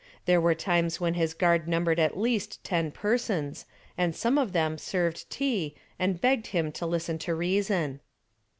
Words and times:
There 0.25 0.41
were 0.41 0.55
times 0.55 0.99
when 0.99 1.13
his 1.13 1.35
guard 1.35 1.67
numbered 1.67 1.99
at 1.99 2.17
least 2.17 2.63
ten 2.63 2.89
persons 2.89 3.67
and 3.95 4.15
some 4.15 4.39
of 4.39 4.51
them 4.51 4.79
served 4.79 5.29
tea 5.29 5.75
and 5.99 6.19
begged 6.19 6.47
him 6.47 6.71
to 6.71 6.87
listen 6.87 7.19
to 7.19 7.35
reason. 7.35 7.99